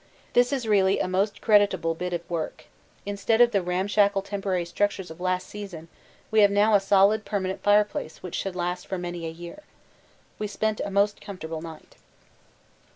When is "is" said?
0.51-0.67